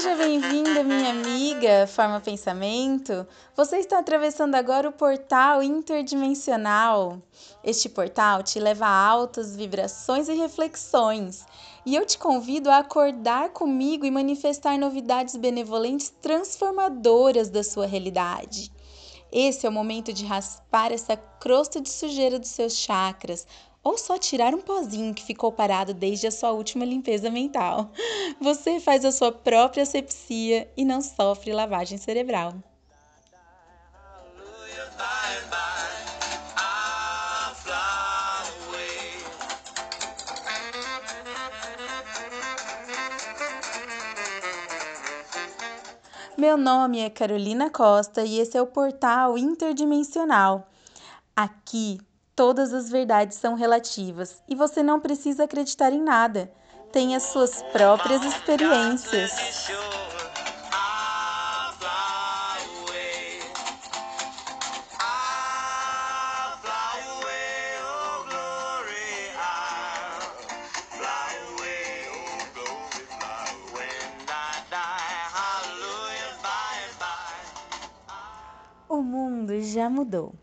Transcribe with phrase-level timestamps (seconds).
[0.00, 3.26] Seja bem-vinda, minha amiga Forma Pensamento.
[3.54, 7.20] Você está atravessando agora o portal interdimensional.
[7.62, 11.44] Este portal te leva a altas vibrações e reflexões.
[11.84, 18.72] E eu te convido a acordar comigo e manifestar novidades benevolentes transformadoras da sua realidade.
[19.30, 23.46] Esse é o momento de raspar essa crosta de sujeira dos seus chakras,
[23.82, 27.90] ou só tirar um pozinho que ficou parado desde a sua última limpeza mental.
[28.40, 32.54] Você faz a sua própria asepsia e não sofre lavagem cerebral.
[46.36, 50.66] Meu nome é Carolina Costa e esse é o portal Interdimensional.
[51.36, 51.98] Aqui
[52.40, 56.50] todas as verdades são relativas e você não precisa acreditar em nada.
[56.90, 59.68] Tenha suas próprias experiências.
[78.88, 80.34] O mundo já mudou.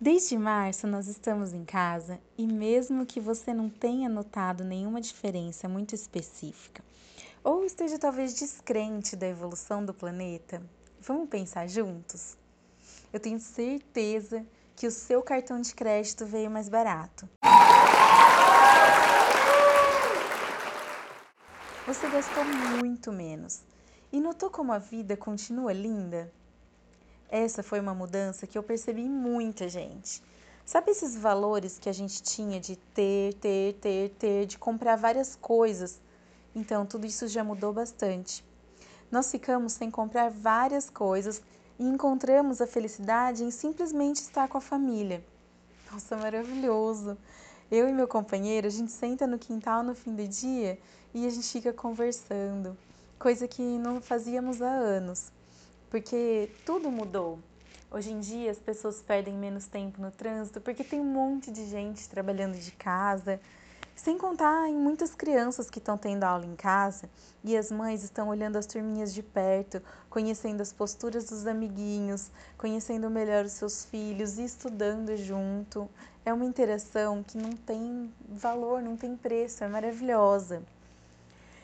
[0.00, 5.68] Desde março nós estamos em casa e mesmo que você não tenha notado nenhuma diferença
[5.68, 6.82] muito específica,
[7.44, 10.60] ou esteja talvez descrente da evolução do planeta,
[11.00, 12.36] vamos pensar juntos?
[13.12, 17.28] Eu tenho certeza que o seu cartão de crédito veio mais barato.
[21.86, 23.62] Você gastou muito menos.
[24.12, 26.32] E notou como a vida continua linda?
[27.34, 30.22] Essa foi uma mudança que eu percebi em muita gente.
[30.64, 35.34] Sabe esses valores que a gente tinha de ter, ter, ter, ter, de comprar várias
[35.34, 36.00] coisas?
[36.54, 38.44] Então, tudo isso já mudou bastante.
[39.10, 41.42] Nós ficamos sem comprar várias coisas
[41.76, 45.20] e encontramos a felicidade em simplesmente estar com a família.
[45.90, 47.18] Nossa, maravilhoso!
[47.68, 50.78] Eu e meu companheiro, a gente senta no quintal no fim do dia
[51.12, 52.78] e a gente fica conversando,
[53.18, 55.32] coisa que não fazíamos há anos
[55.94, 57.38] porque tudo mudou.
[57.88, 61.64] Hoje em dia as pessoas perdem menos tempo no trânsito porque tem um monte de
[61.66, 63.40] gente trabalhando de casa,
[63.94, 67.08] sem contar em muitas crianças que estão tendo aula em casa
[67.44, 72.28] e as mães estão olhando as turminhas de perto, conhecendo as posturas dos amiguinhos,
[72.58, 75.88] conhecendo melhor os seus filhos e estudando junto.
[76.26, 80.60] É uma interação que não tem valor, não tem preço, é maravilhosa.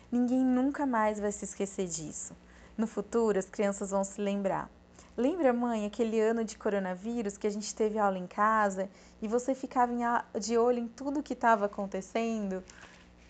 [0.08, 2.32] Ninguém nunca mais vai se esquecer disso.
[2.80, 4.70] No futuro, as crianças vão se lembrar.
[5.14, 8.88] Lembra, mãe, aquele ano de coronavírus que a gente teve aula em casa
[9.20, 9.92] e você ficava
[10.40, 12.64] de olho em tudo que estava acontecendo?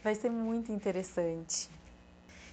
[0.04, 1.68] Vai ser muito interessante.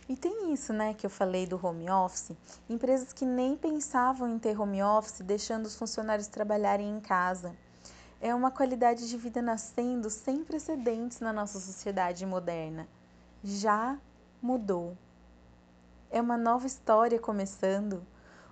[0.09, 2.31] E tem isso, né, que eu falei do home office.
[2.67, 7.55] Empresas que nem pensavam em ter home office, deixando os funcionários trabalharem em casa.
[8.19, 12.87] É uma qualidade de vida nascendo sem precedentes na nossa sociedade moderna.
[13.43, 13.99] Já
[14.41, 14.97] mudou.
[16.09, 18.01] É uma nova história começando,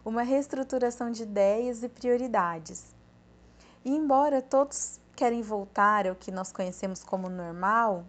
[0.04, 2.94] uma reestruturação de ideias e prioridades.
[3.84, 8.04] E embora todos querem voltar ao que nós conhecemos como normal,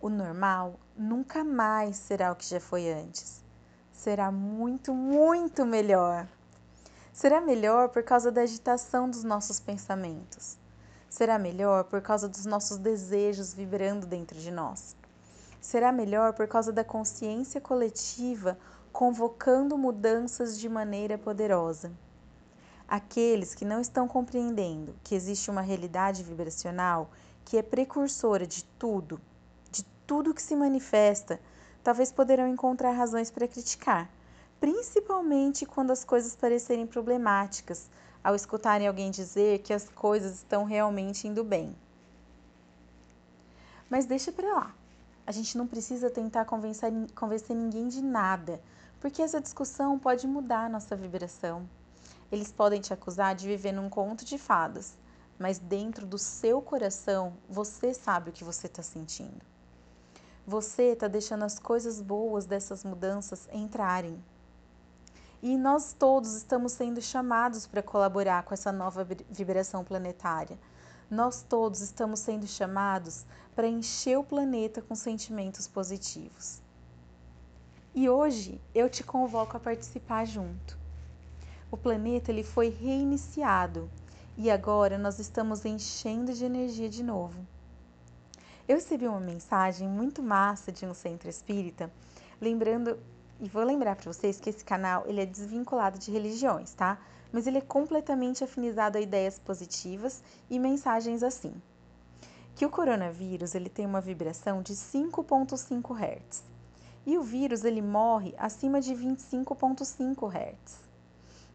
[0.00, 3.42] o normal nunca mais será o que já foi antes.
[3.90, 6.28] Será muito, muito melhor.
[7.10, 10.58] Será melhor por causa da agitação dos nossos pensamentos.
[11.08, 14.94] Será melhor por causa dos nossos desejos vibrando dentro de nós.
[15.64, 18.58] Será melhor por causa da consciência coletiva
[18.92, 21.90] convocando mudanças de maneira poderosa.
[22.86, 27.08] Aqueles que não estão compreendendo que existe uma realidade vibracional
[27.46, 29.18] que é precursora de tudo,
[29.70, 31.40] de tudo que se manifesta,
[31.82, 34.10] talvez poderão encontrar razões para criticar,
[34.60, 37.88] principalmente quando as coisas parecerem problemáticas,
[38.22, 41.74] ao escutarem alguém dizer que as coisas estão realmente indo bem.
[43.88, 44.83] Mas deixa para lá.
[45.26, 48.60] A gente não precisa tentar convencer, convencer ninguém de nada,
[49.00, 51.68] porque essa discussão pode mudar a nossa vibração.
[52.30, 54.98] Eles podem te acusar de viver num conto de fadas,
[55.38, 59.40] mas dentro do seu coração você sabe o que você está sentindo.
[60.46, 64.22] Você está deixando as coisas boas dessas mudanças entrarem.
[65.42, 70.58] E nós todos estamos sendo chamados para colaborar com essa nova vibração planetária.
[71.10, 73.24] Nós todos estamos sendo chamados
[73.54, 76.62] para encher o planeta com sentimentos positivos.
[77.94, 80.76] E hoje eu te convoco a participar junto.
[81.70, 83.88] O planeta ele foi reiniciado
[84.36, 87.46] e agora nós estamos enchendo de energia de novo.
[88.66, 91.92] Eu recebi uma mensagem muito massa de um centro espírita,
[92.40, 92.98] lembrando
[93.40, 96.98] E vou lembrar para vocês que esse canal ele é desvinculado de religiões, tá?
[97.32, 101.52] Mas ele é completamente afinizado a ideias positivas e mensagens assim.
[102.54, 106.44] Que o coronavírus ele tem uma vibração de 5.5 Hz.
[107.04, 110.84] E o vírus ele morre acima de 25.5 Hz.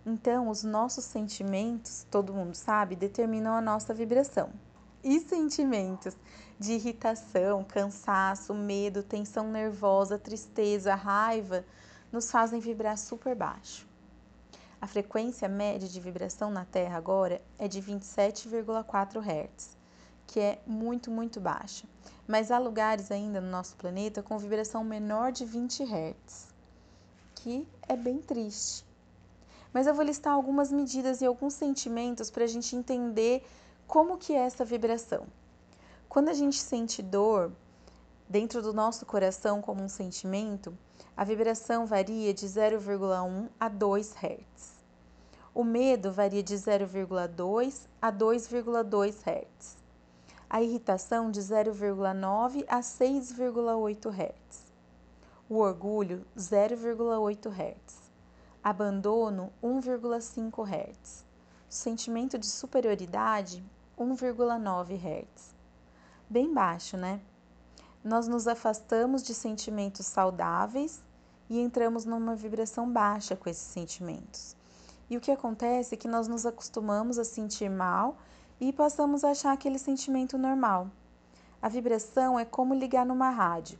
[0.05, 4.49] Então, os nossos sentimentos, todo mundo sabe, determinam a nossa vibração.
[5.03, 6.15] E sentimentos
[6.59, 11.63] de irritação, cansaço, medo, tensão nervosa, tristeza, raiva
[12.11, 13.87] nos fazem vibrar super baixo.
[14.81, 19.77] A frequência média de vibração na Terra agora é de 27,4 Hz,
[20.27, 21.85] que é muito, muito baixa.
[22.27, 26.47] Mas há lugares ainda no nosso planeta com vibração menor de 20 Hz,
[27.35, 28.85] que é bem triste.
[29.73, 33.45] Mas eu vou listar algumas medidas e alguns sentimentos para a gente entender
[33.89, 35.25] como que é essa vibração.
[36.07, 37.51] Quando a gente sente dor
[38.29, 40.77] dentro do nosso coração como um sentimento,
[41.17, 44.83] a vibração varia de 0,1 a 2 Hz.
[45.55, 49.77] O medo varia de 0,2 a 2,2 Hz.
[50.47, 54.71] A irritação de 0,9 a 6,8 Hz.
[55.49, 58.11] O orgulho 0,8 Hz.
[58.63, 61.25] Abandono 1,5 Hz.
[61.67, 63.63] Sentimento de superioridade
[63.99, 65.59] 1,9 Hz
[66.29, 67.19] bem baixo, né?
[68.03, 71.01] Nós nos afastamos de sentimentos saudáveis
[71.49, 74.55] e entramos numa vibração baixa com esses sentimentos.
[75.09, 78.15] E o que acontece é que nós nos acostumamos a sentir mal
[78.61, 80.91] e passamos a achar aquele sentimento normal.
[81.59, 83.79] A vibração é como ligar numa rádio.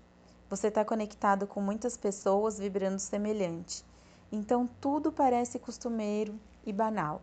[0.49, 3.85] Você está conectado com muitas pessoas vibrando semelhante.
[4.31, 7.21] Então tudo parece costumeiro e banal.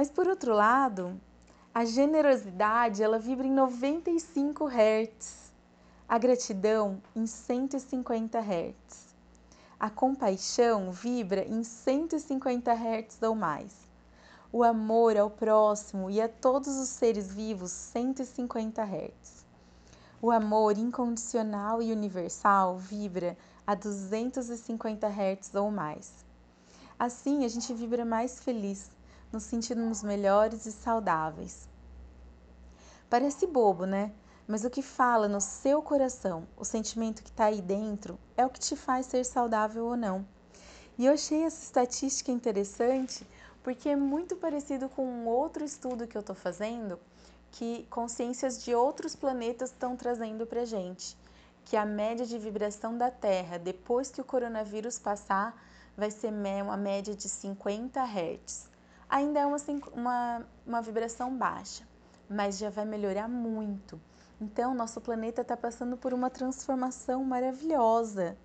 [0.00, 1.20] Mas por outro lado,
[1.74, 5.52] a generosidade, ela vibra em 95 Hz.
[6.08, 9.14] A gratidão em 150 Hz.
[9.78, 13.76] A compaixão vibra em 150 Hz ou mais.
[14.50, 19.44] O amor ao próximo e a todos os seres vivos 150 Hz.
[20.22, 23.36] O amor incondicional e universal vibra
[23.66, 26.24] a 250 Hz ou mais.
[26.98, 28.90] Assim, a gente vibra mais feliz,
[29.32, 31.68] nos sentimos melhores e saudáveis.
[33.08, 34.12] Parece bobo, né?
[34.46, 38.50] Mas o que fala no seu coração, o sentimento que está aí dentro, é o
[38.50, 40.26] que te faz ser saudável ou não.
[40.98, 43.24] E eu achei essa estatística interessante
[43.62, 46.98] porque é muito parecido com um outro estudo que eu estou fazendo
[47.52, 51.16] que consciências de outros planetas estão trazendo para gente,
[51.64, 55.60] que a média de vibração da Terra depois que o coronavírus passar
[55.96, 58.69] vai ser uma média de 50 Hz
[59.10, 59.56] ainda é uma,
[59.92, 61.84] uma, uma vibração baixa,
[62.28, 64.00] mas já vai melhorar muito.
[64.40, 68.36] Então, nosso planeta está passando por uma transformação maravilhosa.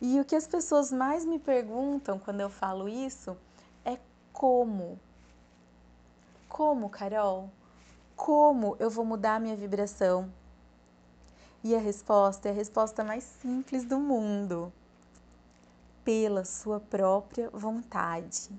[0.00, 3.36] E o que as pessoas mais me perguntam quando eu falo isso
[3.84, 3.98] é
[4.32, 4.98] como.
[6.48, 7.50] Como, Carol?
[8.16, 10.32] Como eu vou mudar a minha vibração?
[11.62, 14.72] E a resposta é a resposta mais simples do mundo:
[16.04, 18.50] pela sua própria vontade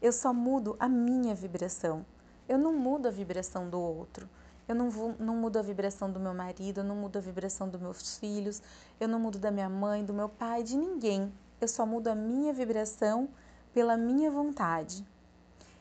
[0.00, 2.04] eu só mudo a minha vibração.
[2.48, 4.28] Eu não mudo a vibração do outro.
[4.66, 7.68] Eu não, vou, não mudo a vibração do meu marido, eu não mudo a vibração
[7.68, 8.62] dos meus filhos,
[9.00, 11.32] eu não mudo da minha mãe, do meu pai, de ninguém.
[11.60, 13.28] Eu só mudo a minha vibração
[13.74, 15.04] pela minha vontade.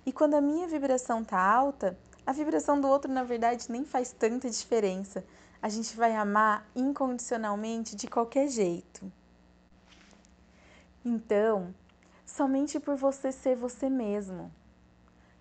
[0.05, 4.11] E quando a minha vibração tá alta, a vibração do outro, na verdade, nem faz
[4.11, 5.23] tanta diferença.
[5.61, 9.11] A gente vai amar incondicionalmente de qualquer jeito.
[11.03, 11.73] Então,
[12.29, 14.51] somente por você ser você mesmo,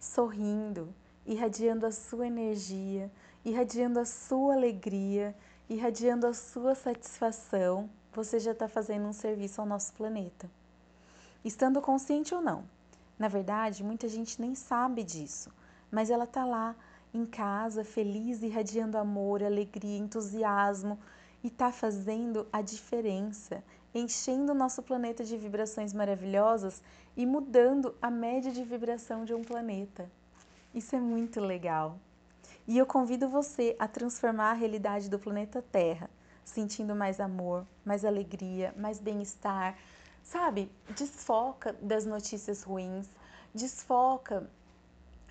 [0.00, 0.92] sorrindo,
[1.26, 3.10] irradiando a sua energia,
[3.44, 5.36] irradiando a sua alegria,
[5.68, 10.50] irradiando a sua satisfação, você já está fazendo um serviço ao nosso planeta.
[11.44, 12.64] Estando consciente ou não.
[13.18, 15.52] Na verdade, muita gente nem sabe disso,
[15.90, 16.74] mas ela está lá
[17.12, 20.98] em casa, feliz, irradiando amor, alegria, entusiasmo
[21.44, 23.62] e está fazendo a diferença
[23.94, 26.82] enchendo o nosso planeta de vibrações maravilhosas
[27.16, 30.10] e mudando a média de vibração de um planeta.
[30.74, 31.98] Isso é muito legal.
[32.66, 36.10] E eu convido você a transformar a realidade do planeta Terra,
[36.44, 39.76] sentindo mais amor, mais alegria, mais bem-estar.
[40.22, 40.70] Sabe?
[40.94, 43.08] Desfoca das notícias ruins,
[43.54, 44.46] desfoca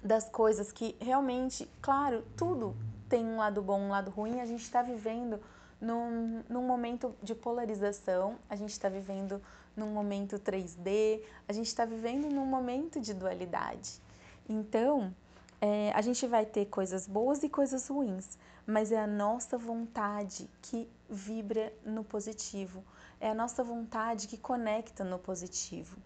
[0.03, 2.75] das coisas que realmente, claro, tudo
[3.07, 4.41] tem um lado bom, um lado ruim.
[4.41, 5.39] A gente está vivendo
[5.81, 9.41] num, num momento de polarização, a gente está vivendo
[9.75, 14.01] num momento 3D, a gente está vivendo num momento de dualidade.
[14.47, 15.13] Então,
[15.59, 20.47] É, a gente vai ter coisas boas e coisas ruins, mas é a nossa vontade
[20.61, 22.83] que vibra no positivo,
[23.19, 25.97] é a nossa vontade que conecta no positivo.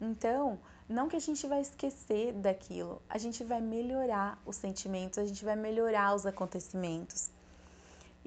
[0.00, 0.58] Então,
[0.88, 5.42] não que a gente vai esquecer daquilo, a gente vai melhorar os sentimentos, a gente
[5.44, 7.30] vai melhorar os acontecimentos.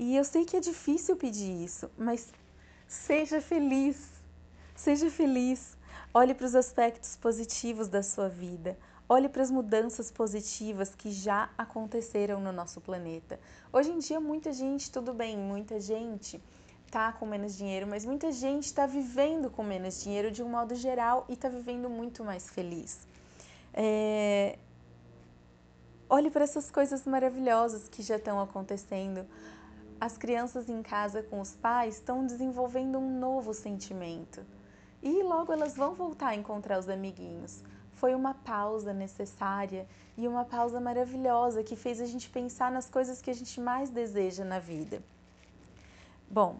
[0.03, 2.33] E eu sei que é difícil pedir isso, mas
[2.87, 3.97] seja feliz,
[4.73, 5.77] seja feliz.
[6.11, 8.75] Olhe para os aspectos positivos da sua vida.
[9.07, 13.39] Olhe para as mudanças positivas que já aconteceram no nosso planeta.
[13.71, 16.41] Hoje em dia, muita gente, tudo bem, muita gente
[16.89, 20.73] tá com menos dinheiro, mas muita gente está vivendo com menos dinheiro de um modo
[20.73, 23.07] geral e está vivendo muito mais feliz.
[23.71, 24.57] É...
[26.09, 29.27] Olhe para essas coisas maravilhosas que já estão acontecendo.
[30.01, 34.43] As crianças em casa com os pais estão desenvolvendo um novo sentimento.
[35.01, 37.63] E logo elas vão voltar a encontrar os amiguinhos
[38.01, 43.21] foi uma pausa necessária e uma pausa maravilhosa que fez a gente pensar nas coisas
[43.21, 45.03] que a gente mais deseja na vida.
[46.27, 46.59] Bom,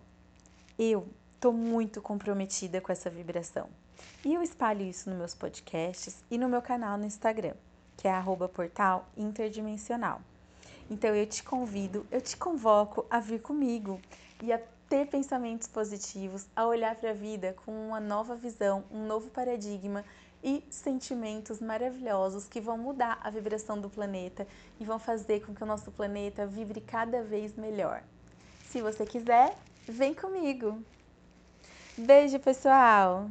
[0.77, 3.67] eu estou muito comprometida com essa vibração
[4.23, 7.55] e eu espalho isso nos meus podcasts e no meu canal no Instagram,
[7.97, 8.13] que é
[8.47, 10.21] portal interdimensional.
[10.91, 13.97] Então eu te convido, eu te convoco a vir comigo
[14.43, 19.07] e a ter pensamentos positivos, a olhar para a vida com uma nova visão, um
[19.07, 20.03] novo paradigma
[20.43, 24.45] e sentimentos maravilhosos que vão mudar a vibração do planeta
[24.81, 28.03] e vão fazer com que o nosso planeta vibre cada vez melhor.
[28.65, 29.57] Se você quiser,
[29.87, 30.77] vem comigo!
[31.97, 33.29] Beijo, pessoal!